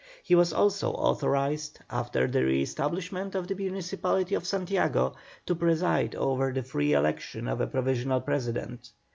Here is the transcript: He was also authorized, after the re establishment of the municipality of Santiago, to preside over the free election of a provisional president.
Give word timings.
He 0.23 0.33
was 0.33 0.51
also 0.51 0.93
authorized, 0.93 1.77
after 1.91 2.25
the 2.27 2.43
re 2.43 2.63
establishment 2.63 3.35
of 3.35 3.45
the 3.47 3.53
municipality 3.53 4.33
of 4.33 4.47
Santiago, 4.47 5.13
to 5.45 5.53
preside 5.53 6.15
over 6.15 6.51
the 6.51 6.63
free 6.63 6.93
election 6.93 7.47
of 7.47 7.61
a 7.61 7.67
provisional 7.67 8.19
president. 8.19 8.89